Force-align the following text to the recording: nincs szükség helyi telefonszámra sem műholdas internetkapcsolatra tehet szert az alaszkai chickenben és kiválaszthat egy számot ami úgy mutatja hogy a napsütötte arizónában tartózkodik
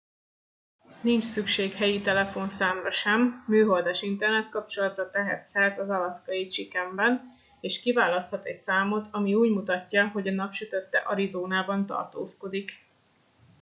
nincs 1.01 1.23
szükség 1.23 1.73
helyi 1.73 2.01
telefonszámra 2.01 2.91
sem 2.91 3.43
műholdas 3.47 4.01
internetkapcsolatra 4.01 5.09
tehet 5.09 5.45
szert 5.45 5.77
az 5.79 5.89
alaszkai 5.89 6.47
chickenben 6.47 7.21
és 7.59 7.79
kiválaszthat 7.79 8.45
egy 8.45 8.57
számot 8.59 9.07
ami 9.11 9.33
úgy 9.33 9.49
mutatja 9.51 10.07
hogy 10.07 10.27
a 10.27 10.31
napsütötte 10.33 10.97
arizónában 10.97 11.85
tartózkodik 11.85 12.71